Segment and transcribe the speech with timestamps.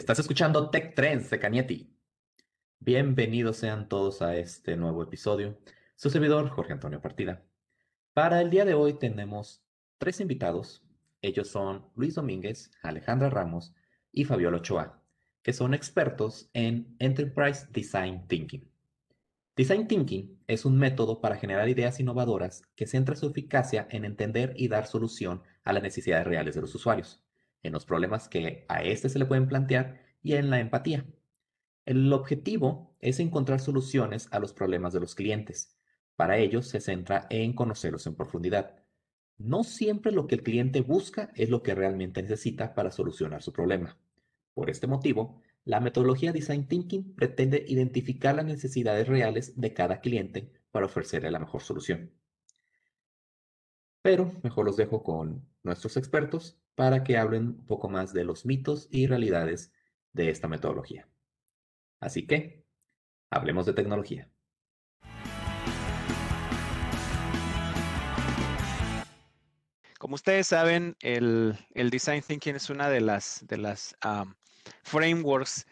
[0.00, 1.94] Estás escuchando Tech Trends de Canieti.
[2.78, 5.58] Bienvenidos sean todos a este nuevo episodio.
[5.94, 7.44] Su servidor, Jorge Antonio Partida.
[8.14, 9.62] Para el día de hoy tenemos
[9.98, 10.82] tres invitados.
[11.20, 13.74] Ellos son Luis Domínguez, Alejandra Ramos
[14.10, 15.02] y Fabiola Ochoa,
[15.42, 18.72] que son expertos en Enterprise Design Thinking.
[19.54, 24.54] Design Thinking es un método para generar ideas innovadoras que centra su eficacia en entender
[24.56, 27.22] y dar solución a las necesidades reales de los usuarios
[27.62, 31.06] en los problemas que a este se le pueden plantear y en la empatía.
[31.84, 35.76] El objetivo es encontrar soluciones a los problemas de los clientes.
[36.16, 38.76] Para ello se centra en conocerlos en profundidad.
[39.38, 43.52] No siempre lo que el cliente busca es lo que realmente necesita para solucionar su
[43.52, 43.98] problema.
[44.52, 50.52] Por este motivo, la metodología Design Thinking pretende identificar las necesidades reales de cada cliente
[50.70, 52.12] para ofrecerle la mejor solución.
[54.02, 58.46] Pero mejor los dejo con nuestros expertos para que hablen un poco más de los
[58.46, 59.70] mitos y realidades
[60.14, 61.06] de esta metodología.
[62.00, 62.64] Así que,
[63.28, 64.30] hablemos de tecnología.
[69.98, 73.94] Como ustedes saben, el, Design Thinking es una de las, de las
[74.82, 75.66] frameworks,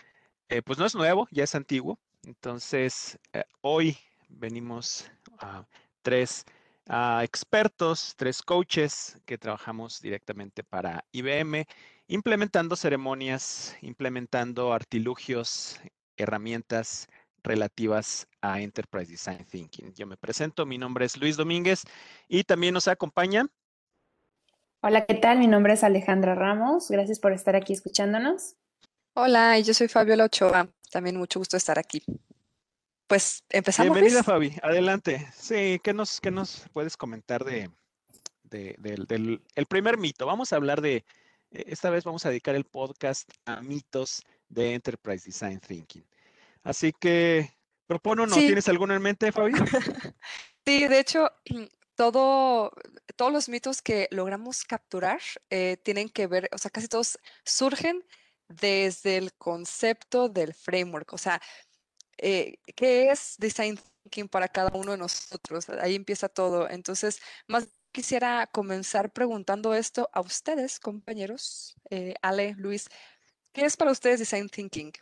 [0.50, 1.98] eh, pues no es nuevo, ya es antiguo.
[2.24, 3.96] Entonces, eh, hoy
[4.28, 5.66] venimos a
[6.02, 6.44] tres
[7.22, 11.66] expertos, tres coaches que trabajamos directamente para IBM,
[12.06, 15.78] implementando ceremonias, implementando artilugios,
[16.16, 17.08] herramientas
[17.42, 19.92] relativas a Enterprise Design Thinking.
[19.94, 21.84] Yo me presento, mi nombre es Luis Domínguez
[22.26, 23.46] y también nos acompaña.
[24.80, 25.38] Hola, ¿qué tal?
[25.38, 26.90] Mi nombre es Alejandra Ramos.
[26.90, 28.54] Gracias por estar aquí escuchándonos.
[29.14, 30.68] Hola, y yo soy Fabiola Ochoa.
[30.90, 32.02] También mucho gusto estar aquí
[33.08, 33.94] pues empezamos.
[33.94, 34.54] Bienvenida, Fabi.
[34.62, 35.26] Adelante.
[35.34, 37.70] Sí, ¿qué nos, qué nos puedes comentar de,
[38.44, 40.26] del el primer mito?
[40.26, 41.04] Vamos a hablar de,
[41.50, 46.04] e, esta vez vamos a dedicar el podcast a mitos de Enterprise Design Thinking.
[46.62, 48.36] Así que, propone uno.
[48.36, 49.52] ¿Tienes alguno en mente, Fabi?
[50.66, 51.30] sí, de hecho,
[51.96, 52.72] todo,
[53.16, 58.04] todos los mitos que logramos capturar eh, tienen que ver, o sea, casi todos surgen
[58.48, 61.12] desde el concepto del framework.
[61.12, 61.40] O sea,
[62.18, 65.68] eh, qué es design thinking para cada uno de nosotros.
[65.68, 66.68] Ahí empieza todo.
[66.68, 71.76] Entonces, más quisiera comenzar preguntando esto a ustedes, compañeros.
[71.90, 72.88] Eh, Ale, Luis,
[73.52, 74.92] ¿qué es para ustedes design thinking?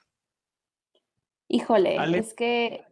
[1.49, 2.84] Híjole, es que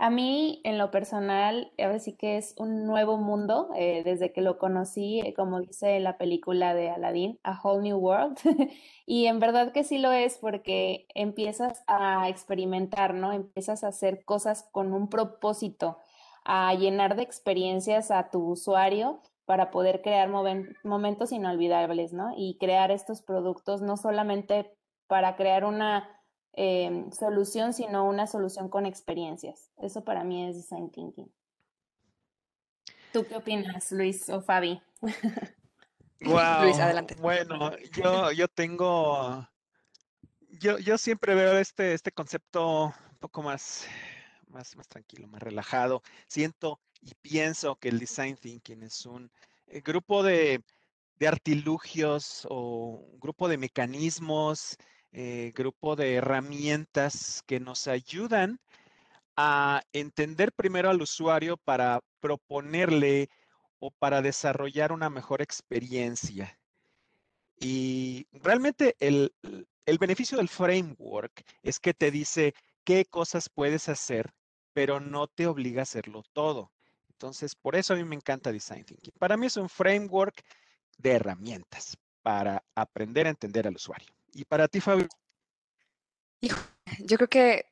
[0.00, 4.32] a mí, en lo personal, a ver sí que es un nuevo mundo eh, desde
[4.32, 8.38] que lo conocí, eh, como dice la película de Aladdin, A Whole New World.
[9.06, 13.32] y en verdad que sí lo es porque empiezas a experimentar, ¿no?
[13.32, 15.98] Empiezas a hacer cosas con un propósito,
[16.44, 20.28] a llenar de experiencias a tu usuario para poder crear
[20.84, 22.32] momentos inolvidables, ¿no?
[22.36, 24.72] Y crear estos productos no solamente
[25.08, 26.17] para crear una
[26.54, 29.70] Em, solución, sino una solución con experiencias.
[29.78, 31.30] Eso para mí es design thinking.
[33.12, 34.80] ¿Tú qué opinas, Luis o Fabi?
[36.20, 37.14] Wow, Luis, adelante.
[37.20, 39.48] Bueno, yo, yo tengo,
[40.50, 43.86] yo, yo siempre veo este, este concepto un poco más,
[44.48, 46.02] más, más tranquilo, más relajado.
[46.26, 49.30] Siento y pienso que el design thinking es un
[49.68, 50.62] eh, grupo de,
[51.18, 54.76] de artilugios o un grupo de mecanismos
[55.12, 58.60] eh, grupo de herramientas que nos ayudan
[59.36, 63.28] a entender primero al usuario para proponerle
[63.78, 66.58] o para desarrollar una mejor experiencia.
[67.60, 69.32] Y realmente el,
[69.86, 72.54] el beneficio del framework es que te dice
[72.84, 74.32] qué cosas puedes hacer,
[74.72, 76.72] pero no te obliga a hacerlo todo.
[77.10, 79.14] Entonces, por eso a mí me encanta Design Thinking.
[79.18, 80.42] Para mí es un framework
[80.98, 84.17] de herramientas para aprender a entender al usuario.
[84.32, 85.08] Y para ti, Fabio.
[87.00, 87.66] yo creo que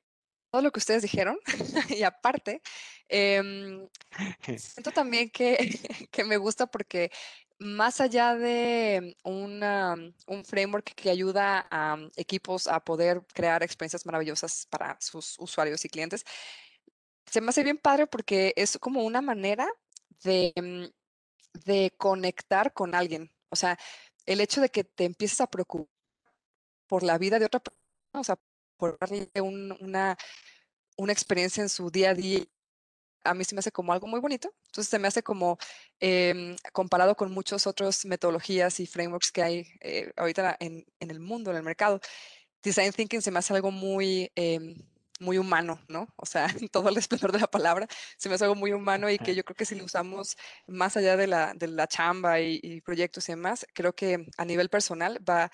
[0.51, 1.39] todo lo que ustedes dijeron,
[2.01, 2.63] y aparte,
[3.09, 3.89] em,
[4.59, 7.11] siento también que, que, me gusta porque
[7.59, 14.97] más allá de un framework que ayuda a equipos a poder crear experiencias maravillosas para
[15.01, 16.25] sus usuarios y clientes,
[17.27, 19.69] se me hace bien padre porque es como una manera
[20.23, 20.85] de, mm,
[21.65, 23.33] de conectar con alguien.
[23.51, 23.79] O sea,
[24.27, 25.96] el hecho de que te empieces a preocupar
[26.87, 28.39] por la vida de otra persona, o sea,
[28.77, 30.17] por darle una,
[30.97, 32.41] una experiencia en su día a día,
[33.27, 34.53] a mí se me hace como algo muy bonito.
[34.67, 35.59] Entonces se me hace como,
[36.01, 41.21] em, comparado con muchas otras metodologías y frameworks que hay eh, ahorita en, en, el
[41.21, 42.01] mundo, en el mercado,
[42.63, 44.77] Design Thinking se me hace algo muy, em,
[45.21, 46.09] muy humano, ¿no?
[46.17, 47.87] O sea, todo el esplendor de la palabra,
[48.19, 50.37] se me hace algo muy humano y que yo creo que si lo usamos
[50.67, 54.45] más allá de la, de la chamba y, y proyectos y demás, creo que a
[54.45, 55.51] nivel personal va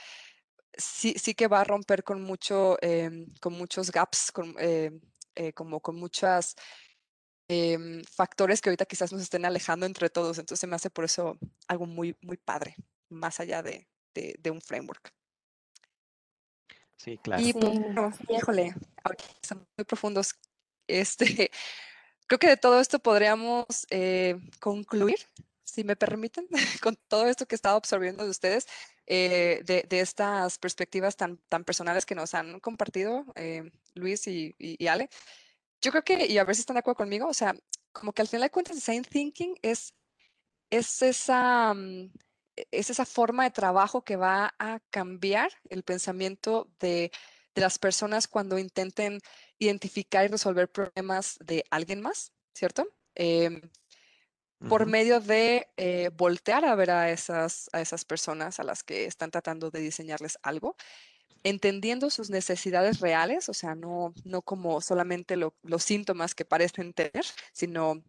[0.77, 5.01] sí, sí que va a romper con, mucho, em, con muchos gaps, con, em,
[5.35, 6.55] eh, como con muchos
[7.49, 10.39] em, factores que ahorita quizás nos estén alejando entre todos.
[10.39, 11.39] Entonces me hace por eso
[11.69, 12.77] algo muy, muy padre,
[13.09, 15.13] más allá de, de, un framework.
[16.97, 17.43] Sí, claro.
[17.43, 17.75] Y pues,
[18.29, 18.75] híjole,
[19.43, 20.35] son muy profundos.
[20.87, 21.51] Este,
[22.27, 25.19] creo que de todo esto podríamos eh, concluir,
[25.73, 26.47] si me permiten,
[26.83, 28.67] con todo esto que he estado absorbiendo de ustedes.
[29.07, 34.55] Eh, de, estas perspectivas tan, tan personales que nos han compartido eh, Luis y,
[34.87, 35.09] Ale.
[35.81, 37.55] Yo creo que, y a ver si están de acuerdo conmigo, o sea,
[37.93, 39.95] como que al final de cuentas, design thinking es,
[40.71, 42.13] es, esa, mm,
[42.57, 47.11] e, es esa forma de trabajo que va a cambiar el pensamiento de,
[47.55, 49.21] de las personas cuando intenten
[49.59, 52.89] identificar y resolver problemas de alguien más, ¿cierto?
[53.15, 53.61] Em,
[54.69, 59.07] por medio de eh, voltear a ver a esas, a esas personas a las que
[59.07, 60.77] están tratando de diseñarles algo,
[61.45, 67.25] entendiendo sus necesidades reales, o sea, no, no como solamente los síntomas que parecen tener,
[67.53, 68.03] sino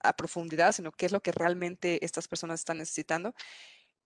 [0.00, 3.34] a profundidad, sino qué es lo que realmente estas personas están necesitando.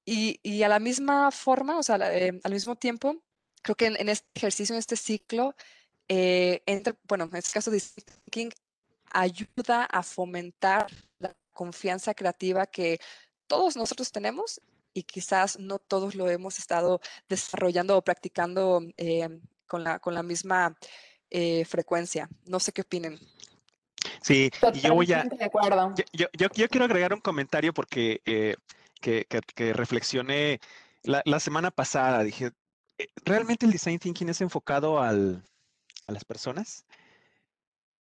[0.05, 3.23] Y, y a la misma forma, o sea, eh, al mismo tiempo,
[3.63, 5.55] creo que en, este ejercicio, en este ciclo,
[6.09, 8.53] eh, entre, bueno, en este caso, Thinking
[9.13, 10.87] ayuda a fomentar
[11.19, 12.99] la confianza creativa que
[13.47, 14.61] todos nosotros tenemos
[14.95, 19.29] y quizás no todos lo hemos estado desarrollando o practicando eh,
[19.67, 20.77] con, la, con la misma
[21.31, 22.29] eh, frecuencia.
[22.47, 23.19] No sé qué opinen.
[24.21, 25.25] Sí, y yo voy a...
[26.15, 28.57] Yo, yo, yo, quiero agregar un comentario porque eh,
[29.01, 30.61] que, que, reflexioné
[31.03, 32.23] la, la, semana pasada.
[32.23, 32.53] Dije,
[33.25, 35.43] ¿realmente el design thinking es enfocado al,
[36.07, 36.85] a las personas?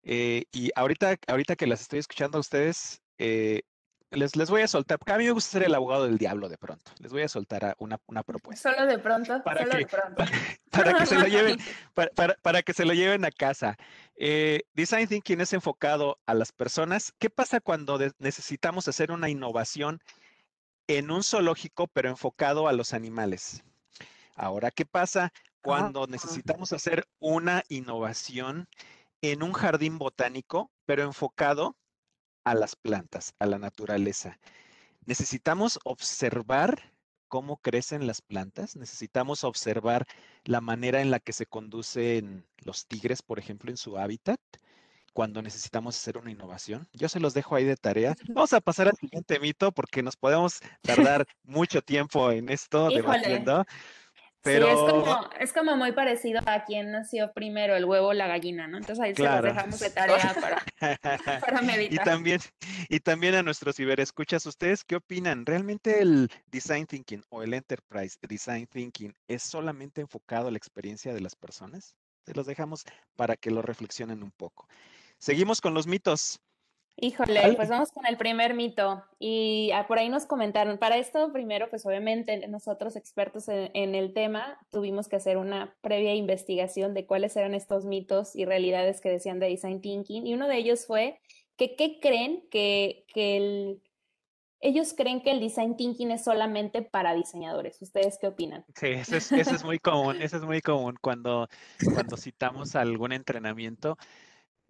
[0.03, 3.61] y ahorita, ahorita que las estoy escuchando a ustedes, eh,
[4.09, 6.49] les, les, voy a soltar, porque a mí me gusta ser el abogado del diablo
[6.49, 6.91] de pronto.
[6.99, 8.73] Les voy a soltar una, una propuesta.
[8.73, 9.41] Solo de pronto.
[9.43, 10.23] Para solo que, de pronto.
[10.71, 11.59] Para, que se lo lleven,
[11.93, 13.77] para, para, que se lo lleven a casa.
[14.15, 17.13] Eh, Design Thinking es enfocado a las personas.
[17.19, 20.01] ¿Qué pasa cuando necesitamos hacer una innovación
[20.87, 23.63] en un zoológico, pero enfocado a los animales?
[24.35, 25.31] Ahora, ¿qué pasa
[25.61, 28.67] cuando necesitamos hacer una innovación
[29.21, 31.75] en un jardín botánico, pero enfocado
[32.43, 34.39] a las plantas, a la naturaleza.
[35.05, 36.91] Necesitamos observar
[37.27, 40.05] cómo crecen las plantas, necesitamos observar
[40.43, 44.39] la manera en la que se conducen los tigres, por ejemplo, en su hábitat,
[45.13, 46.87] cuando necesitamos hacer una innovación.
[46.93, 48.15] Yo se los dejo ahí de tarea.
[48.35, 53.65] Vamos a pasar al siguiente mito porque nos podemos tardar mucho tiempo en esto debatiendo.
[54.41, 54.65] Pero...
[54.65, 58.27] Sí, es como, es como muy parecido a quién nació primero, el huevo o la
[58.27, 58.77] gallina, ¿no?
[58.77, 60.65] Entonces ahí se los dejamos de tarea para,
[61.39, 62.07] para meditar.
[62.07, 62.39] Y también,
[62.89, 65.45] y también a nuestros ciberescuchas, ¿ustedes qué opinan?
[65.45, 71.13] ¿Realmente el Design Thinking o el Enterprise Design Thinking es solamente enfocado a la experiencia
[71.13, 71.95] de las personas?
[72.25, 72.83] Se los dejamos
[73.15, 74.67] para que lo reflexionen un poco.
[75.17, 76.39] Seguimos con los mitos.
[76.97, 79.03] Híjole, pues vamos con el primer mito.
[79.17, 84.13] Y ah, por ahí nos comentaron, para esto primero, pues obviamente nosotros expertos en, el
[84.13, 89.09] tema tuvimos que hacer una previa investigación de cuáles eran estos mitos y realidades que
[89.09, 90.27] decían de Design Thinking.
[90.27, 91.19] Y uno de ellos fue
[91.57, 93.81] que, ¿qué creen que, que el,
[94.61, 97.81] ellos creen que el design thinking es solamente para diseñadores.
[97.81, 98.63] ¿Ustedes qué opinan?
[98.75, 101.47] Sí, eso es, eso es muy común, eso es muy común cuando,
[101.93, 103.97] cuando citamos algún entrenamiento.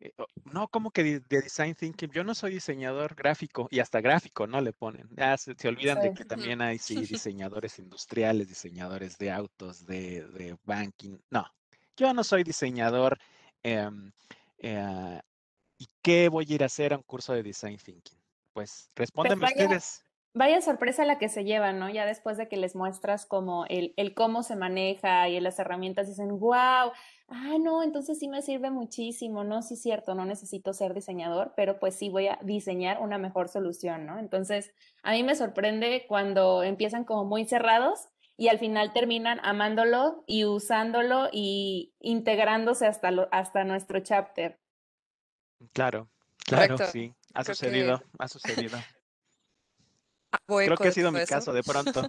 [0.01, 0.11] Eh,
[0.51, 4.59] no, como que de, design thinking, yo no soy diseñador gráfico y hasta gráfico, ¿no?
[4.59, 5.07] Le ponen.
[5.37, 11.17] Se, olvidan de que también hay, sí, diseñadores industriales, diseñadores de autos, de, banking.
[11.29, 11.45] No,
[11.95, 13.19] yo no soy diseñador.
[13.63, 14.11] Em,
[14.57, 15.21] eh,
[15.77, 18.17] ¿Y qué voy a ir a hacer a un curso de design thinking?
[18.53, 20.03] Pues, pues respóndanme ustedes.
[20.33, 21.89] Vaya sorpresa la que se llevan, ¿no?
[21.89, 26.07] Ya después de que les muestras como el, el cómo se maneja y las herramientas,
[26.07, 26.93] dicen, wow,
[27.31, 29.61] ah, no, entonces sí me sirve muchísimo, ¿no?
[29.61, 34.05] Sí, cierto, no necesito ser diseñador, pero pues sí voy a diseñar una mejor solución,
[34.05, 34.19] ¿no?
[34.19, 40.23] Entonces, a mí me sorprende cuando empiezan como muy cerrados y al final terminan amándolo
[40.27, 44.59] y usándolo y integrándose hasta, lo, hasta nuestro chapter.
[45.73, 46.09] Claro,
[46.45, 48.77] claro, sí, ha sucedido, ha sucedido.
[50.47, 52.01] Creo que ha sido mi caso de pronto.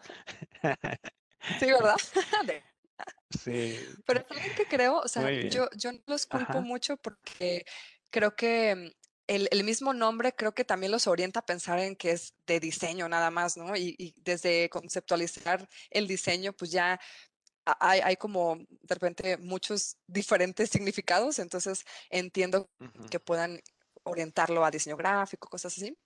[1.61, 1.97] sí, ¿verdad?
[3.31, 3.79] sí.
[4.07, 7.65] Pero también que creo, o sea, yo, yo no los culpo mucho porque
[8.11, 8.91] creo que mm,
[9.29, 12.61] el, el, mismo nombre creo que también los orienta a pensar en que es de
[12.61, 13.77] diseño nada más, ¿no?
[13.77, 17.01] Y, y desde conceptualizar el diseño, pues ya
[17.65, 22.69] hay, hay, como de repente muchos diferentes significados, entonces entiendo
[23.11, 23.61] que puedan
[24.03, 25.97] orientarlo a diseño gráfico, cosas así.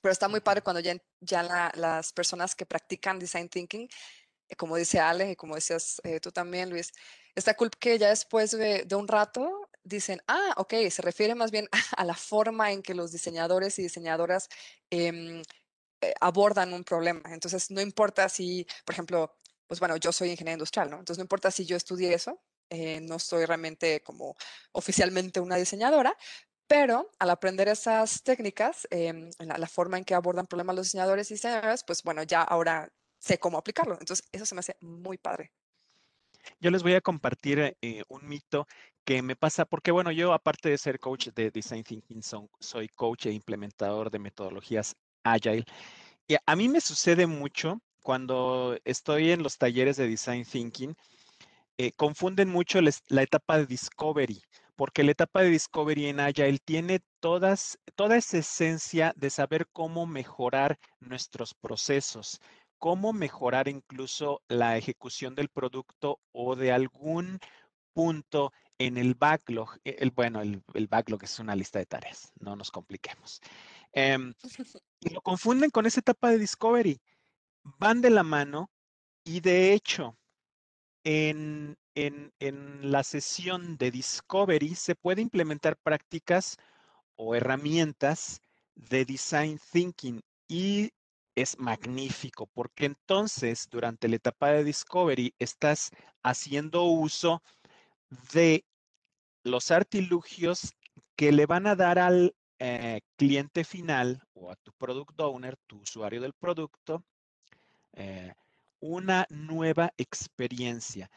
[0.00, 3.88] Pero está muy padre cuando ya, ya las personas que practican design thinking
[4.56, 6.92] como dice Ale y como decías eh, tú también, Luis,
[7.34, 11.68] está cool que ya después de, un rato dicen, ah, ok, se refiere más bien
[11.96, 14.48] a la forma en que los diseñadores y diseñadoras
[14.90, 15.42] em,
[16.00, 17.22] eh, abordan un problema.
[17.32, 19.36] Entonces, no importa si, por ejemplo,
[19.66, 20.98] pues bueno, yo soy ingeniero industrial, ¿no?
[20.98, 24.36] Entonces, no importa si yo estudié eso, eh, no soy realmente como
[24.72, 26.16] oficialmente una diseñadora,
[26.66, 31.34] pero al aprender esas técnicas, em, la, forma en que abordan problemas los diseñadores y
[31.34, 32.90] diseñadoras, pues bueno, ya ahora
[33.24, 33.96] sé cómo aplicarlo.
[33.98, 35.50] Entonces, eso se me hace muy padre.
[36.60, 38.66] Yo les voy a compartir eh, un mito
[39.04, 42.22] que me pasa, porque bueno, yo aparte de ser coach de Design Thinking,
[42.60, 45.64] soy coach e implementador de metodologías Agile.
[46.28, 50.94] Y a mí me sucede mucho cuando estoy en los talleres de Design Thinking,
[51.78, 54.42] eh, confunden mucho la etapa de Discovery,
[54.76, 60.06] porque la etapa de Discovery en Agile tiene todas, toda esa esencia de saber cómo
[60.06, 62.40] mejorar nuestros procesos,
[62.84, 67.38] cómo mejorar incluso la ejecución del producto o de algún
[67.94, 69.78] punto en el backlog.
[69.84, 73.40] E, el, bueno, el, backlog es una lista de tareas, no nos compliquemos.
[73.90, 74.34] Em,
[75.00, 77.00] y lo confunden con esa etapa de Discovery.
[77.62, 78.70] Van de la mano
[79.24, 80.18] y de hecho,
[81.04, 81.78] en,
[82.82, 86.58] la sesión de Discovery se puede implementar prácticas
[87.16, 88.42] o herramientas
[88.74, 90.90] de Design Thinking y
[91.34, 95.90] es magnífico porque entonces durante la etapa de Discovery estás
[96.22, 97.42] haciendo uso
[98.32, 98.64] de
[99.42, 100.74] los artilugios
[101.16, 105.80] que le van a dar al eh, cliente final o a tu product owner, tu
[105.80, 107.04] usuario del producto,
[107.92, 108.32] eh,
[108.80, 111.10] una nueva experiencia.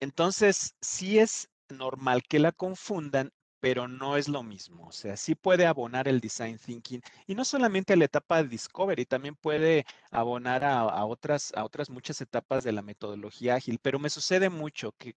[0.00, 3.30] Entonces, sí es normal que la confundan,
[3.62, 4.88] pero no es lo mismo.
[4.88, 8.48] O sea, sí puede abonar el design thinking y no solamente a la etapa de
[8.48, 14.00] discovery, también puede abonar a, otras, a otras muchas etapas de la metodología ágil, pero
[14.00, 15.14] me sucede mucho que,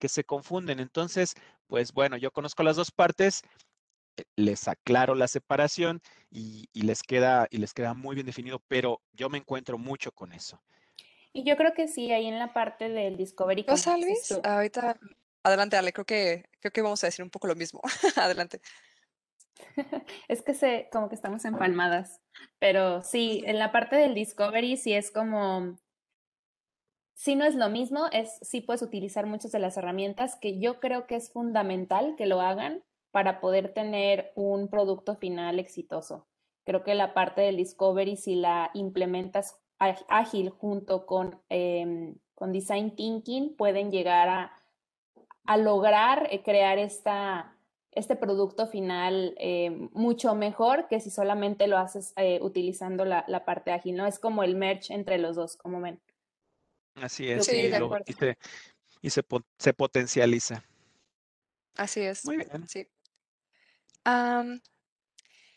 [0.00, 0.80] que se confunden.
[0.80, 1.36] Entonces,
[1.68, 3.42] pues bueno, yo conozco las dos partes
[4.16, 6.02] eh, les aclaro la separación
[6.32, 10.32] y, les queda, y les queda muy bien definido, pero yo me encuentro mucho con
[10.32, 10.60] eso.
[11.32, 13.64] Y yo creo que sí, ahí en la parte del Discovery.
[13.64, 14.36] ¿Cosa, Luis?
[14.42, 14.98] Ahorita,
[15.42, 17.80] adelante, Ale, creo que, creo que vamos a decir un poco lo mismo.
[18.16, 18.60] adelante.
[20.28, 22.20] es que se, como que estamos empalmadas,
[22.58, 25.78] pero sí, en la parte del Discovery sí es como,
[27.14, 30.80] sí no es lo mismo, es, sí puedes utilizar muchas de las herramientas que yo
[30.80, 32.82] creo que es fundamental que lo hagan,
[33.12, 36.26] para poder tener un producto final exitoso.
[36.64, 39.60] Creo que la parte del discovery, si la implementas
[40.08, 44.61] ágil junto con, em, con design thinking, pueden llegar a,
[45.44, 47.56] a lograr eh, crear esta,
[47.90, 53.44] este producto final eh, mucho mejor que si solamente lo haces eh, utilizando la, la,
[53.44, 54.06] parte ágil, ¿no?
[54.06, 56.00] Es como el merge entre los dos, como ven.
[56.94, 58.38] Así es, y, se,
[59.00, 59.24] y se,
[59.58, 60.62] se, potencializa.
[61.76, 62.24] Así es.
[62.26, 62.68] Muy bien.
[62.68, 62.86] Sí.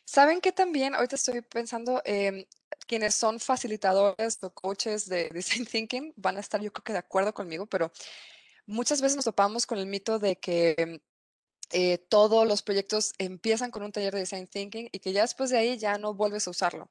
[0.06, 0.96] ¿saben que también?
[0.96, 2.46] Ahorita estoy pensando, em,
[2.88, 7.00] quienes son facilitadores o coaches de Design Thinking van a estar yo creo que de
[7.00, 7.92] acuerdo conmigo, pero
[8.65, 11.01] muchas veces nos topamos con el mito de que
[11.72, 15.50] eh, todos los proyectos empiezan con un taller de Design Thinking y que ya después
[15.50, 16.89] de ahí ya no vuelves a usarlo.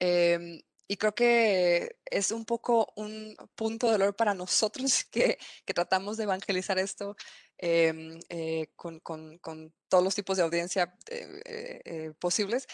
[0.00, 0.60] Em,
[0.90, 6.16] y creo que es un poco un punto de dolor para nosotros que, que tratamos
[6.16, 7.16] de evangelizar esto
[7.60, 12.68] Em, eh, con, con, con, todos los tipos de audiencia eh, eh, posibles,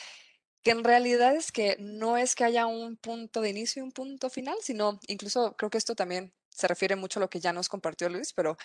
[0.63, 3.93] que en realidad es que no es que haya un punto de inicio y un
[3.93, 7.53] punto final, sino incluso creo que esto también se refiere mucho a lo que ya
[7.53, 8.57] nos compartió Luis, pero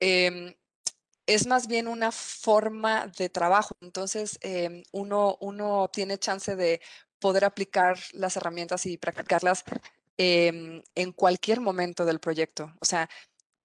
[0.00, 0.54] em,
[1.26, 3.76] es más bien una forma de trabajo.
[3.80, 6.80] Entonces, em, uno, uno tiene chance de
[7.18, 9.64] poder aplicar las herramientas y practicarlas
[10.16, 12.72] en cualquier momento del proyecto.
[12.80, 13.08] O sea,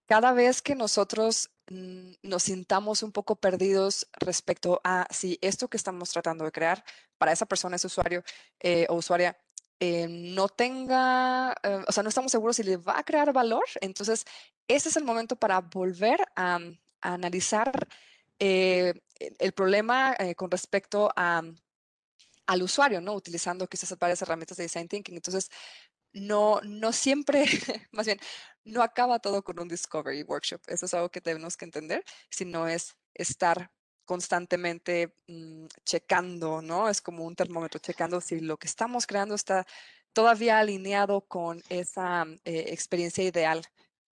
[0.08, 5.78] cada vez que nosotros Mm, nos sintamos un poco perdidos respecto a si esto que
[5.78, 6.84] estamos tratando de crear
[7.20, 8.24] para esa persona, ese usuario
[8.60, 9.38] eh, o usuaria,
[9.80, 13.64] eh, no tenga, eh, o sea, no estamos seguros si le va a crear valor.
[13.82, 14.26] Entonces,
[14.68, 16.60] ese es el momento para volver a,
[17.02, 17.88] analizar
[18.40, 21.42] el problema con respecto a,
[22.50, 23.14] al usuario, ¿no?
[23.14, 25.16] Utilizando quizás varias herramientas de design thinking.
[25.16, 25.50] Entonces,
[26.14, 27.46] no, no siempre,
[27.92, 28.20] más bien,
[28.64, 30.62] no acaba todo con un discovery workshop.
[30.68, 33.72] Eso es algo que tenemos que entender, sino es estar
[34.10, 36.90] constantemente mm, checando, ¿no?
[36.90, 39.68] Es como un termómetro, checando si lo que estamos creando está
[40.14, 43.62] todavía alineado con esa eh, experiencia ideal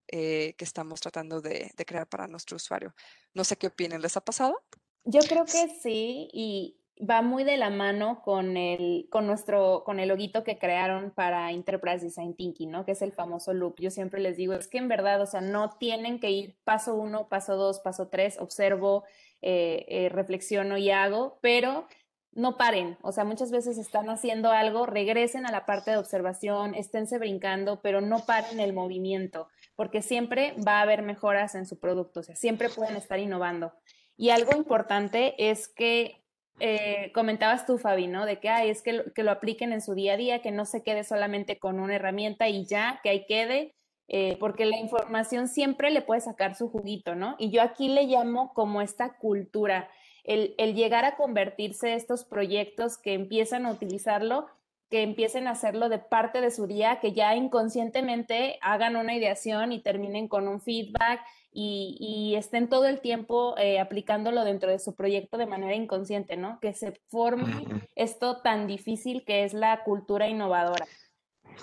[0.08, 2.94] eh, que estamos tratando de, de, crear para nuestro usuario.
[3.34, 4.62] No sé qué opinen, ¿les ha pasado?
[5.04, 10.00] Yo creo que sí, y va muy de la mano con el, con nuestro, con
[10.00, 12.86] el loguito que crearon para Enterprise Design Thinking, ¿no?
[12.86, 13.80] Que es el famoso loop.
[13.80, 16.96] Yo siempre les digo, es que en verdad, o sea, no tienen que ir paso
[16.96, 19.04] uno, paso dos, paso tres, observo,
[19.42, 21.88] eh, eh, reflexiono y hago, pero
[22.32, 26.76] no paren, o sea, muchas veces están haciendo algo, regresen a la parte de observación,
[26.76, 31.80] esténse brincando, pero no paren el movimiento, porque siempre va a haber mejoras en su
[31.80, 33.74] producto, o sea, siempre pueden estar innovando.
[34.18, 36.24] Y algo importante es que
[36.60, 38.26] eh, comentabas tú, Fabi, ¿no?
[38.26, 40.66] De que es que lo, que lo apliquen en su día a día, que no
[40.66, 43.76] se quede solamente con una herramienta y ya, que ahí quede,
[44.08, 47.36] eh, porque la información siempre le puede sacar su juguito, ¿no?
[47.40, 49.90] Y yo aquí le llamo como esta cultura,
[50.24, 54.48] el, el llegar a convertirse estos proyectos que empiezan a utilizarlo
[54.90, 59.72] que empiecen a hacerlo de parte de su día, que ya inconscientemente hagan una ideación
[59.72, 61.22] y terminen con un feedback
[61.52, 66.60] y, estén todo el tiempo eh, aplicándolo dentro de su proyecto de manera inconsciente, ¿no?
[66.60, 70.86] Que se forme esto tan difícil que es la cultura innovadora.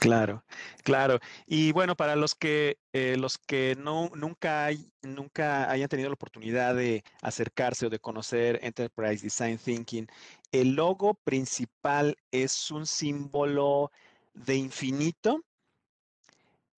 [0.00, 0.44] Claro,
[0.82, 1.18] claro.
[1.46, 6.14] Y bueno, para los que eh, los que no nunca hay, nunca hayan tenido la
[6.14, 10.06] oportunidad de acercarse o de conocer Enterprise Design Thinking,
[10.52, 13.90] el logo principal es un símbolo
[14.34, 15.44] de infinito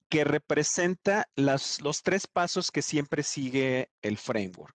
[0.08, 4.74] que representa los tres pasos que siempre sigue el framework.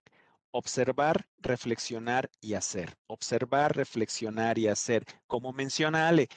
[0.51, 2.98] Observar, reflexionar y hacer.
[3.07, 5.05] Observar, reflexionar y hacer.
[5.27, 6.27] Como menciona Ale,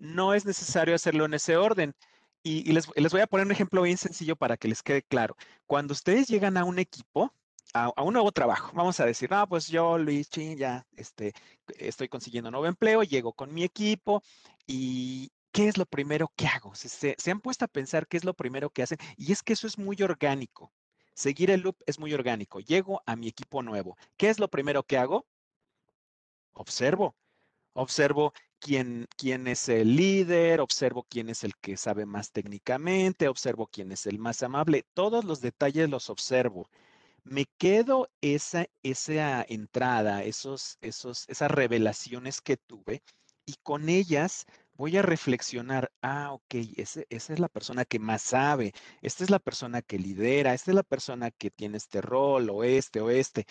[0.00, 1.94] no es necesario hacerlo en ese orden.
[2.42, 5.36] Y, les, voy a poner un ejemplo bien sencillo para que les quede claro.
[5.66, 7.34] Cuando ustedes llegan a un equipo,
[7.74, 11.34] a, un nuevo trabajo, vamos a decir, ah, pues yo, Luis, ya este,
[11.78, 14.22] estoy consiguiendo nuevo empleo, llego con mi equipo
[14.66, 16.74] y, ¿qué es lo primero que hago?
[16.74, 19.66] Se, han puesto a pensar qué es lo primero que hacen y es que eso
[19.66, 20.72] es muy orgánico.
[21.14, 22.60] Seguir el loop es muy orgánico.
[22.60, 23.96] Llego a mi equipo nuevo.
[24.16, 25.26] ¿Qué es lo primero que hago?
[26.52, 27.14] Observo.
[27.74, 33.66] Observo quién, quién es el líder, observo quién es el que sabe más técnicamente, observo
[33.66, 34.84] quién es el más amable.
[34.94, 36.68] Todos los detalles los observo.
[37.24, 43.02] Me quedo esa, esa entrada, esos, esos, esas revelaciones que tuve
[43.46, 48.72] y con ellas voy a reflexionar, ah, ok, esa es la persona que más sabe,
[49.02, 52.64] esta es la persona que lidera, esta es la persona que tiene este rol o
[52.64, 53.46] este o este.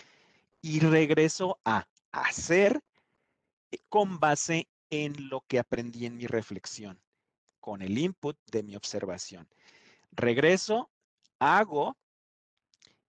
[0.62, 2.80] Y regreso a hacer
[3.70, 7.00] eh, con base en lo que aprendí en mi reflexión,
[7.60, 9.48] con el input de mi observación.
[10.12, 10.90] Regreso,
[11.38, 11.96] hago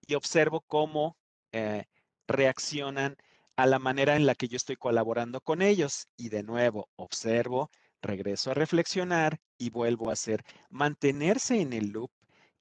[0.08, 1.18] y observo cómo
[1.52, 1.86] eh,
[2.28, 3.18] reaccionan
[3.56, 6.08] a la manera en la que yo estoy colaborando con ellos.
[6.18, 7.70] Y de nuevo, observo,
[8.02, 10.44] regreso a reflexionar y vuelvo a hacer.
[10.70, 12.12] Mantenerse en el loop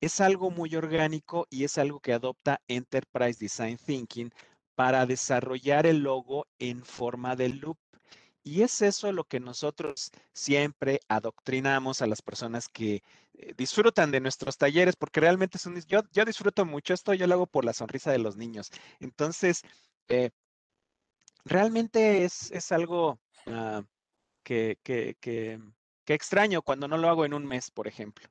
[0.00, 4.30] es algo muy orgánico y es algo que adopta Enterprise Design Thinking
[4.74, 7.78] para desarrollar el logo en forma de loop.
[8.42, 13.02] Y es eso lo que nosotros siempre adoctrinamos a las personas que
[13.34, 17.26] eh, disfrutan de nuestros talleres, porque realmente es un, yo, yo disfruto mucho esto, yo
[17.26, 18.70] lo hago por la sonrisa de los niños.
[18.98, 19.62] Entonces,
[20.08, 20.30] eh,
[21.44, 23.82] realmente es, es algo ah,
[24.42, 25.60] que, que, que,
[26.06, 28.28] extraño cuando no lo hago en un mes, por ejemplo.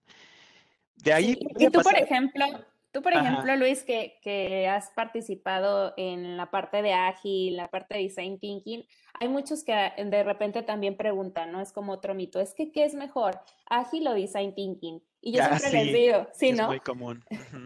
[0.96, 1.40] De ahí.
[1.58, 2.46] Y tú, por ejemplo,
[2.92, 7.96] tú, por ejemplo, Luis, que, que, has participado en la parte de Ágil, la parte
[7.96, 8.86] de Design Thinking,
[9.20, 11.62] hay muchos que de repente también preguntan, ¿no?
[11.62, 13.40] Es como otro mito, es que, ¿qué es mejor?
[13.66, 15.02] ¿Ágil o Design Thinking?
[15.22, 16.64] Y yo siempre les digo, sí, ¿no?
[16.64, 17.24] Es muy común.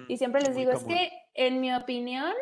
[0.07, 2.33] y siempre les digo, es que, en mi opinión,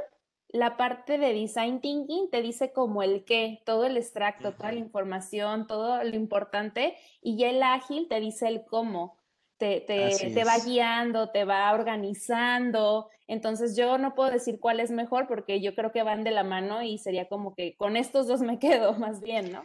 [0.54, 4.80] la parte de design thinking te dice como el qué, todo el extracto, toda la
[4.80, 9.17] información, todo lo importante, y ya el ágil te dice el cómo,
[9.62, 9.86] te,
[10.34, 13.10] te, va guiando, te va organizando.
[13.28, 16.43] Entonces yo no puedo decir cuál es mejor porque yo creo que van de la
[16.43, 19.63] mano y sería como que con estos dos me quedo más bien, ¿no?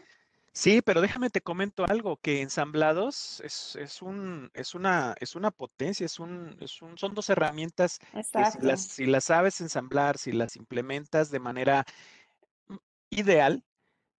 [0.52, 5.50] Sí, pero déjame te comento algo, que ensamblados es, es, un, es, una, es una
[5.50, 10.16] potencia, es un, es un, son dos herramientas que si las, si las sabes ensamblar,
[10.16, 11.84] si las implementas de manera
[12.68, 12.76] mm,
[13.10, 13.62] ideal,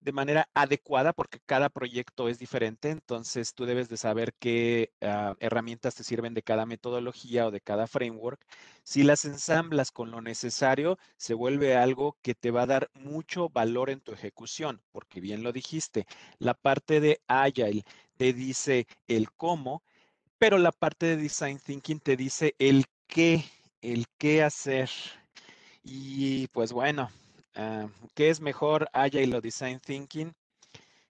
[0.07, 5.35] de manera adecuada porque cada proyecto es diferente, entonces tú debes de saber qué ah,
[5.41, 8.41] herramientas te sirven de cada metodología o de cada framework.
[8.85, 13.49] Si las ensamblas con lo necesario, se vuelve algo que te va a dar mucho
[13.49, 16.07] valor en tu ejecución, porque bien lo dijiste,
[16.39, 17.83] la parte de Agile
[18.17, 19.83] te dice el cómo,
[20.39, 23.45] pero la parte de Design Thinking te dice el qué,
[23.83, 24.89] el qué hacer.
[25.83, 27.11] Y pues bueno,
[27.57, 30.33] Ah, ¿Qué es mejor, Agile o Design Thinking?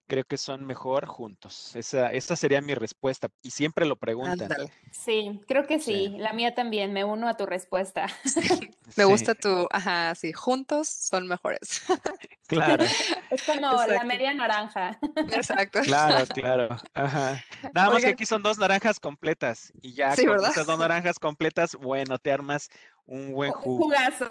[0.08, 1.74] Creo que son mejor juntos.
[1.74, 3.28] Esa, esa sería mi respuesta.
[3.42, 4.48] Y siempre lo preguntan.
[4.92, 6.14] Sí, creo que sí.
[6.18, 6.92] La mía también.
[6.92, 8.06] Me uno a tu respuesta.
[8.96, 11.82] Me gusta tu, ajá, sí, juntos son mejores.
[12.46, 12.84] Claro.
[13.30, 14.96] Es como la media naranja.
[15.32, 15.80] Exacto.
[15.80, 16.76] Claro, claro.
[16.94, 17.42] Ajá.
[17.74, 21.74] Nada más que aquí son dos naranjas completas y ya con estas dos naranjas completas,
[21.74, 22.68] bueno, te armas
[23.04, 23.84] un buen jugo.
[23.84, 24.28] Jugazo.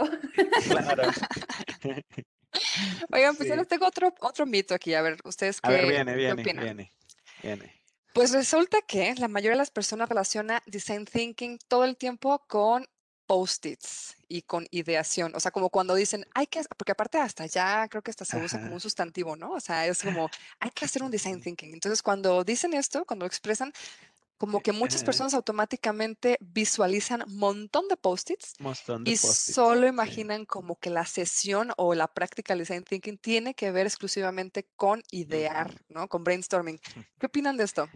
[0.70, 1.12] Claro.
[3.12, 4.94] Oigan, pues yo les tengo otro, otro mito aquí.
[4.94, 6.92] A ver, ustedes qué, a ver, viene, viene, viene,
[7.42, 7.82] viene.
[8.14, 12.88] Pues resulta que la mayoría de las personas relaciona design thinking todo el tiempo con
[13.26, 15.36] post-its y con ideación.
[15.36, 18.38] O sea, como cuando dicen, hay que, porque aparte hasta ya creo que hasta se
[18.38, 19.52] usa como un sustantivo, ¿no?
[19.52, 21.74] O sea, es como, hay que hacer un design thinking.
[21.74, 23.74] Entonces, cuando dicen esto, cuando lo expresan,
[24.38, 28.54] como que muchas personas automáticamente visualizan un montón de post-its
[29.06, 33.72] y solo imaginan como que la sesión o la práctica del design thinking tiene que
[33.72, 36.08] ver exclusivamente con idear, ¿no?
[36.08, 36.80] Con brainstorming.
[37.20, 37.90] ¿Qué opinan de esto?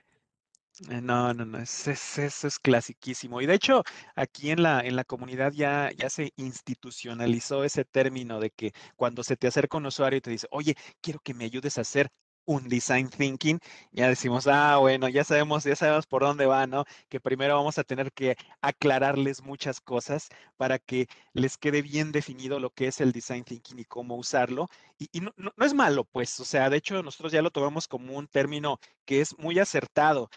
[0.89, 3.41] Eh, no, no, no, eso es, es clasiquísimo.
[3.41, 3.83] Y de hecho,
[4.15, 9.23] aquí en la, en la comunidad ya, ya se institucionalizó ese término de que cuando
[9.23, 12.09] se te acerca un usuario y te dice, oye, quiero que me ayudes a hacer
[12.49, 13.59] un design thinking,
[13.91, 16.83] ya decimos, ah, bueno, ya sabemos, ya sabemos por dónde va, ¿no?
[17.07, 22.59] Que primero vamos a tener que aclararles muchas cosas para que les quede bien definido
[22.59, 24.67] lo que es el design thinking y cómo usarlo.
[24.97, 28.17] Y, no, no, es malo, pues, o sea, de hecho, nosotros ya lo tomamos como
[28.17, 30.29] un término que es muy acertado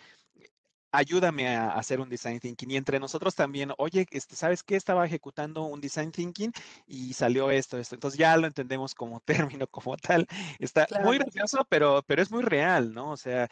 [0.92, 2.70] ayúdame a hacer un design thinking.
[2.70, 4.76] Y entre nosotros también, oye, este, ¿sabes qué?
[4.76, 6.52] Estaba ejecutando un design thinking
[6.86, 7.94] y salió esto, esto.
[7.96, 9.20] Entonces ya lo entendemos como
[9.56, 10.26] término, como tal.
[10.58, 13.10] Está muy gracioso, pero, pero es muy real, ¿no?
[13.12, 13.48] O sea,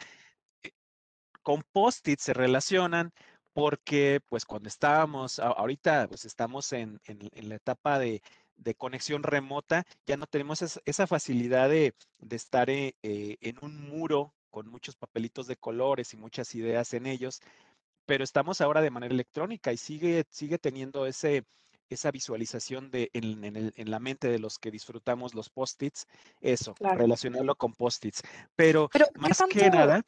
[0.63, 0.71] eh,
[1.41, 3.11] con post-it se relacionan
[3.53, 6.99] porque, pues, cuando estábamos, ahorita, pues, estamos en,
[7.35, 8.21] la etapa de,
[8.77, 11.93] conexión remota, ya no tenemos esa, facilidad de,
[12.29, 17.07] estar eh, eh, en un muro con muchos papelitos de colores y muchas ideas en
[17.07, 17.41] ellos,
[18.05, 21.45] pero estamos ahora de manera electrónica y sigue, sigue teniendo ese,
[21.89, 26.07] esa visualización de, en, la mente de los que disfrutamos los post-its,
[26.39, 28.21] eso, relacionarlo con post-its.
[28.55, 30.05] Pero, más que nada,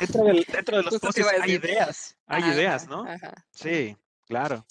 [0.00, 3.04] dentro, de los post-its hay ideas, hay ideas, ¿no?
[3.50, 4.64] Sí, claro.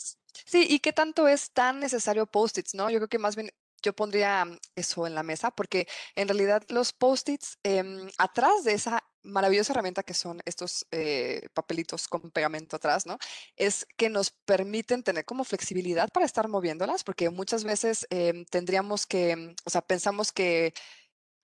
[0.45, 2.89] Sí, y qué tanto es tan necesario post-its, ¿no?
[2.89, 3.51] Yo creo que más bien
[3.83, 9.03] yo pondría eso en la mesa porque en realidad los post-its, em, atrás de esa
[9.23, 13.17] maravillosa herramienta que son estos eh, papelitos con pegamento atrás, ¿no?
[13.55, 19.05] Es que nos permiten tener como flexibilidad para estar moviéndolas, porque muchas veces em, tendríamos
[19.05, 20.73] que, o sea, pensamos que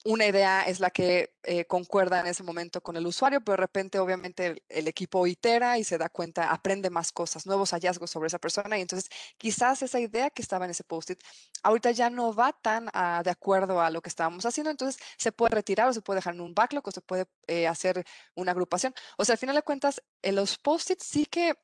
[0.05, 3.61] una idea es la que eh, concuerda en ese momento con el usuario, pero de
[3.61, 8.27] repente obviamente el, equipo itera y se da cuenta, aprende más cosas, nuevos hallazgos sobre
[8.27, 11.21] esa persona y entonces quizás esa idea que estaba en ese post-it
[11.63, 15.55] ahorita ya no va tan de acuerdo a lo que estábamos haciendo, entonces se puede
[15.55, 18.93] retirar o se puede dejar en un backlog o se puede eh, hacer una agrupación.
[19.17, 21.55] O sea, al final de cuentas, en los post-its sí que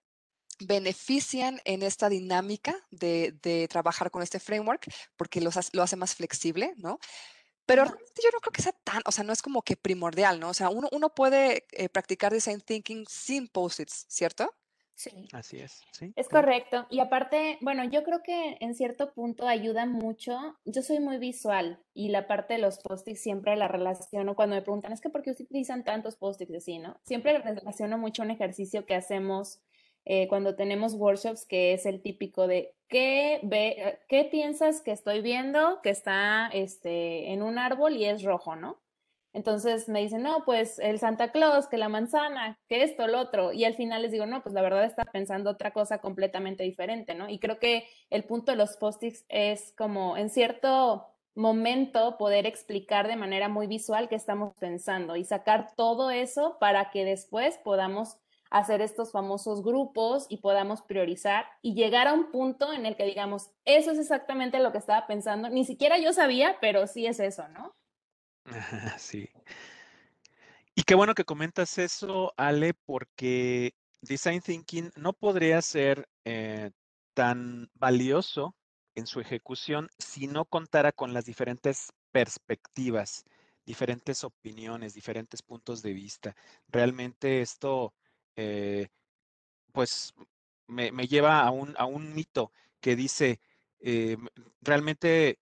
[0.60, 5.50] benefician en esta dinámica de, trabajar con este framework porque lo
[5.84, 7.00] hace más flexible, ¿no?
[7.66, 10.40] Pero realmente yo no creo que sea tan, o sea, no es como que primordial,
[10.40, 10.50] ¿no?
[10.50, 14.54] O sea, uno, uno puede eh, practicar design thinking sin post-its, ¿cierto?
[14.96, 15.28] Sí.
[15.34, 16.14] Así es, sí.
[16.16, 16.88] Es correcto.
[16.90, 20.58] Y aparte, bueno, yo creo que en cierto punto ayuda mucho.
[20.64, 24.62] Yo soy muy visual y la parte de los post-its siempre la relaciono cuando me
[24.62, 26.98] preguntan, es que ¿por qué utilizan tantos post-its así, no?
[27.04, 29.60] Siempre relaciono mucho un ejercicio que hacemos
[30.06, 35.22] eh, cuando tenemos workshops, que es el típico de ¿qué, ve, ¿qué piensas que estoy
[35.22, 38.80] viendo que está este, en un árbol y es rojo, ¿no?
[39.36, 43.52] Entonces me dicen, no, pues el Santa Claus, que la manzana, que esto, lo otro.
[43.52, 47.16] Y al final les digo, no, pues la verdad está pensando otra cosa completamente diferente,
[47.16, 47.28] ¿no?
[47.28, 53.10] Y creo que el punto de los post-its es como en cierto momento poder explicar
[53.10, 58.18] de manera muy visual qué estamos pensando y sacar todo eso para que después podamos
[58.50, 63.06] hacer estos famosos grupos y podamos priorizar y llegar a un punto en el que
[63.06, 65.50] digamos, eso es exactamente lo que estaba pensando.
[65.50, 67.76] Ni siquiera yo sabía, pero sí es eso, ¿no?
[68.98, 69.30] Sí.
[70.76, 76.72] Y qué bueno que comentas eso, Ale, porque Design Thinking no podría ser eh,
[77.14, 78.56] tan valioso
[78.94, 83.24] en su ejecución si no contara con las diferentes perspectivas,
[83.66, 86.36] diferentes opiniones, diferentes puntos de vista.
[86.68, 87.94] Realmente esto
[88.36, 88.88] eh,
[89.72, 90.14] pues
[90.68, 93.40] me, lleva a un, a un mito que dice,
[93.80, 94.18] eh,
[94.62, 95.40] realmente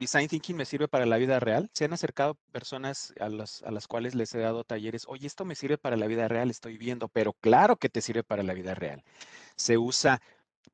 [0.00, 1.70] Design Thinking me sirve para la vida real.
[1.74, 5.44] Se han acercado personas a las, a las cuales les he dado talleres, oye, esto
[5.44, 8.54] me sirve para la vida real, estoy viendo, pero claro que te sirve para la
[8.54, 9.04] vida real.
[9.56, 10.22] Se usa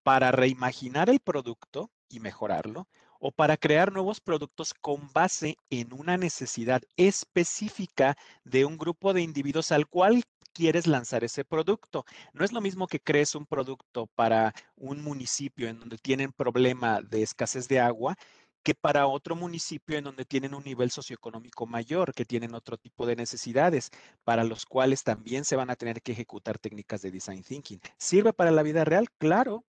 [0.05, 2.87] para reimaginar el producto y mejorarlo,
[3.19, 9.23] o para crear nuevos productos con base en una necesidad específica de un grupo de
[9.23, 10.23] individuos al cual
[10.57, 12.07] quieres lanzar ese producto.
[12.33, 17.03] No es lo mismo que crees un producto para un municipio en donde tienen problema
[17.03, 18.16] de escasez de agua
[18.62, 23.07] que para otro municipio en donde tienen un nivel socioeconómico mayor, que tienen otro tipo
[23.07, 23.90] de necesidades,
[24.25, 27.81] para los cuales también se van a tener que ejecutar técnicas de design thinking.
[27.97, 29.09] ¿Sirve para la vida real?
[29.19, 29.64] Claro,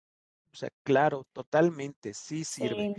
[0.52, 2.96] o sea, claro, totalmente, sí sirve.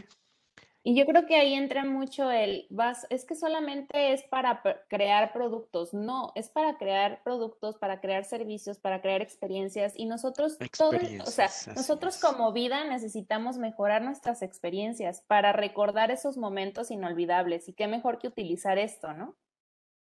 [0.81, 5.33] Y yo creo que ahí entra mucho el, vas, es que solamente es para crear
[5.33, 10.91] productos, no, es para crear productos, para crear servicios, para crear experiencias y nosotros, todo,
[11.25, 17.73] o sea, nosotros como vida necesitamos mejorar nuestras experiencias para recordar esos momentos inolvidables y
[17.73, 19.35] qué mejor que utilizar esto, ¿no?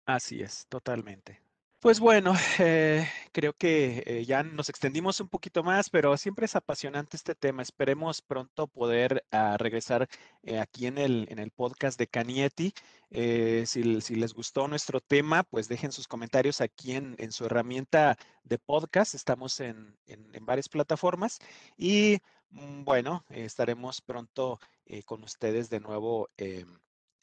[0.06, 1.43] Así es, totalmente.
[1.84, 6.56] Pues bueno, eh, creo que eh, ya nos extendimos un poquito más, pero siempre es
[6.56, 7.60] apasionante este tema.
[7.60, 10.08] Esperemos pronto poder ah, regresar
[10.44, 12.72] eh, aquí en el, en el podcast de Canieti.
[13.10, 18.58] Si, les gustó nuestro tema, pues dejen sus comentarios aquí en, en su herramienta de
[18.58, 19.14] podcast.
[19.14, 21.38] Estamos en, en, en varias plataformas
[21.76, 22.16] y
[22.48, 24.58] mm, bueno, estaremos pronto
[25.04, 26.78] con ustedes de nuevo em,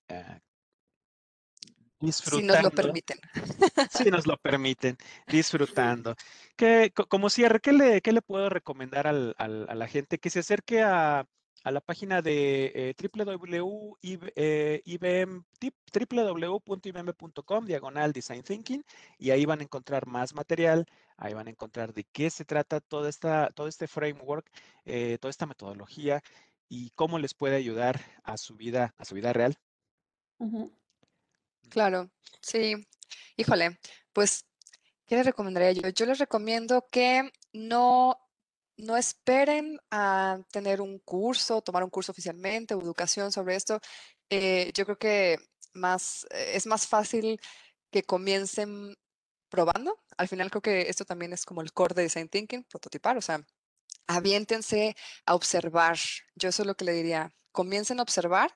[0.10, 0.40] ah,
[2.02, 2.54] Disfrutando.
[2.54, 3.18] Si nos lo permiten.
[3.90, 6.16] Si nos lo permiten, disfrutando.
[6.58, 10.20] Que, como cierre, ¿qué le, qué le puedo recomendar al, al, a la gente?
[10.20, 11.26] Que se acerque a,
[11.64, 14.64] a la página de eh, www.ibm,
[17.66, 18.84] diagonal design thinking
[19.18, 20.86] y ahí van a encontrar más material,
[21.18, 24.50] ahí van a encontrar de qué se trata toda esta, todo este framework,
[24.86, 26.22] eh, toda esta metodología
[26.68, 29.58] y cómo les puede ayudar a su vida, a su vida real.
[31.72, 32.76] Claro, sí.
[33.38, 33.80] Híjole,
[34.14, 34.46] pues,
[35.08, 35.90] ¿qué les recomendaría yo?
[35.90, 38.18] Yo les recomiendo que no,
[38.78, 43.80] no esperen a tener un curso, tomar un curso oficialmente o educación sobre esto.
[44.30, 45.38] Eh, yo creo que
[45.74, 47.40] más, eh, es más fácil
[47.90, 48.98] que comiencen
[49.50, 49.98] probando.
[50.18, 53.22] Al final creo que esto también es como el core de design thinking, prototipar, o
[53.22, 53.46] sea,
[54.08, 55.98] aviéntense a observar.
[56.36, 57.32] Yo eso es lo que le diría.
[57.54, 58.54] Comiencen a observar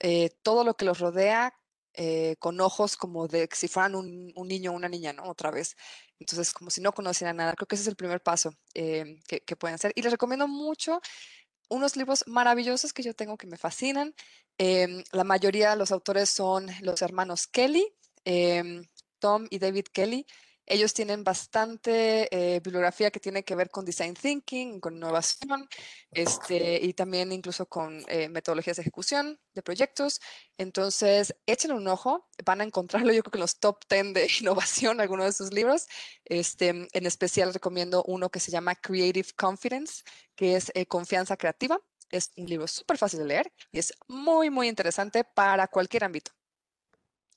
[0.00, 1.54] eh, todo lo que los rodea,
[2.00, 5.24] eh, con ojos como de si fueran un, niño o una niña, ¿no?
[5.24, 5.76] Otra vez.
[6.20, 7.54] Entonces, como si no conocieran nada.
[7.54, 9.90] Creo que ese es el primer paso eh, que, pueden hacer.
[9.96, 11.00] Y les recomiendo mucho
[11.68, 14.14] unos libros maravillosos que yo tengo que me fascinan.
[14.58, 17.92] Em, la mayoría de los autores son los hermanos Kelly,
[18.24, 18.84] em,
[19.18, 20.24] Tom y David Kelly.
[20.70, 25.66] Ellos tienen bastante eh, bibliografía que tiene que ver con design thinking, con innovación,
[26.10, 30.20] este, y también incluso con eh, metodologías de ejecución de proyectos.
[30.58, 34.28] Entonces, échenle un ojo, van a encontrarlo yo creo que en los top 10 de
[34.40, 35.86] innovación, algunos de sus libros.
[36.26, 40.02] Este, en especial recomiendo uno que se llama Creative Confidence,
[40.36, 41.80] que es eh, confianza creativa.
[42.10, 46.32] Es un libro súper fácil de leer y es muy, muy interesante para cualquier ámbito.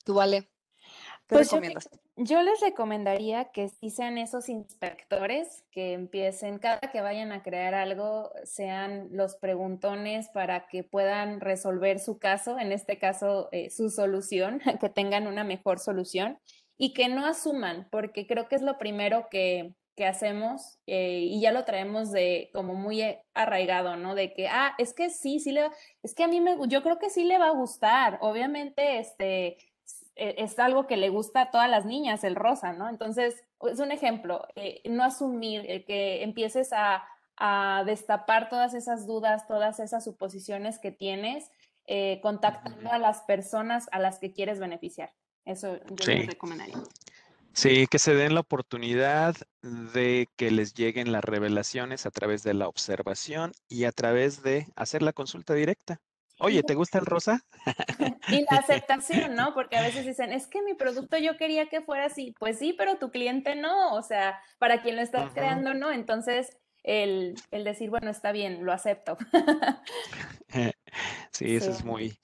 [0.04, 0.51] Tú, Vale,
[1.32, 1.88] ¿qué pues recomiendas?
[2.16, 7.74] Yo les recomendaría que si sean esos inspectores que empiecen, cada que vayan a crear
[7.74, 13.90] algo, sean los preguntones para que puedan resolver su caso, en este caso eh, su
[13.90, 16.38] solución, que tengan una mejor solución
[16.76, 21.40] y que no asuman, porque creo que es lo primero que, que hacemos eh, y
[21.40, 24.14] ya lo traemos de como muy eh, arraigado, ¿no?
[24.14, 25.68] De que, ah, es que sí, sí le,
[26.02, 29.58] es que a mí me, yo creo que sí le va a gustar, obviamente, este
[30.16, 32.88] es algo que le gusta a todas las niñas, el rosa, ¿no?
[32.88, 37.04] Entonces, es un ejemplo, eh, no asumir eh, que empieces a,
[37.86, 41.50] destapar todas esas dudas, todas esas suposiciones que tienes,
[41.86, 45.12] eh, contactando a las personas a las que quieres beneficiar.
[45.44, 46.76] Eso yo les recomendaría.
[47.52, 52.54] Sí, que se den la oportunidad de que les lleguen las revelaciones a través de
[52.54, 56.00] la observación y a través de hacer la consulta directa.
[56.38, 57.44] Oye, ¿te gusta el rosa?
[58.28, 59.54] y la aceptación, ¿no?
[59.54, 62.34] Porque a veces dicen, es que mi producto yo quería que fuera así.
[62.38, 63.94] Pues sí, pero tu cliente no.
[63.94, 65.92] O sea, para quien lo estás creando, no.
[65.92, 69.16] Entonces, el, decir, bueno, está bien, lo acepto.
[71.30, 72.18] sí, eso es muy,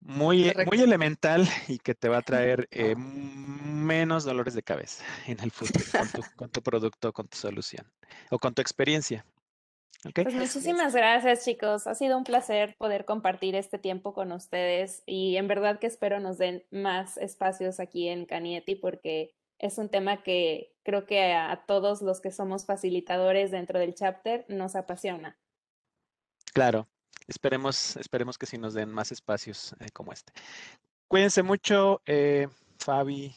[0.00, 5.40] muy, muy elemental y que te va a traer eh, menos dolores de cabeza en
[5.40, 7.90] el futuro con tu, con tu producto, con tu solución
[8.30, 9.24] o con tu experiencia.
[10.14, 11.86] Pues muchísimas gracias, chicos.
[11.86, 16.20] Ha sido un placer poder compartir este tiempo con ustedes y en verdad que espero
[16.20, 21.64] nos den más espacios aquí en Canieti porque es un tema que creo que a,
[21.66, 25.38] todos los que somos facilitadores dentro del chapter nos apasiona.
[26.54, 26.88] Claro,
[27.26, 30.32] esperemos, esperemos que sí nos den más espacios eh, como este.
[31.08, 32.48] Cuídense mucho, eh,
[32.78, 33.34] Fabi,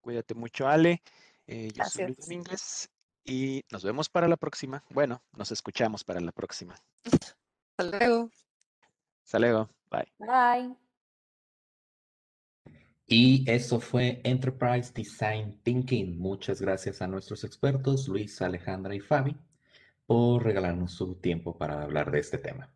[0.00, 1.02] cuídate mucho, Ale.
[1.48, 2.90] Eh, yo soy Luis Domínguez
[3.26, 4.82] y nos vemos para la próxima.
[4.90, 6.76] Bueno, nos escuchamos para la próxima.
[7.04, 8.30] Hasta luego.
[9.24, 9.68] Hasta luego.
[9.90, 10.12] Bye.
[10.18, 10.76] Bye.
[13.08, 16.18] Y eso fue Enterprise Design Thinking.
[16.18, 19.36] Muchas gracias a nuestros expertos, Luis, Alejandra y Fabi,
[20.06, 22.72] por regalarnos su tiempo para hablar de este tema.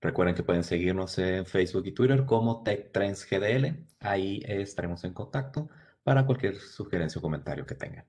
[0.00, 3.86] Recuerden que pueden seguirnos en Facebook y Twitter como TechTrendsGDL.
[4.00, 5.68] Ahí estaremos en contacto
[6.02, 8.06] para cualquier sugerencia o comentario que tengan.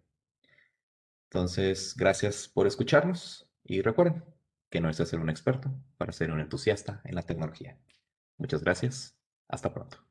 [1.32, 4.22] Entonces, gracias por escucharnos y recuerden
[4.70, 7.78] que no es ser un experto para ser un entusiasta en la tecnología.
[8.38, 9.15] Muchas gracias.
[9.48, 10.11] Hasta pronto.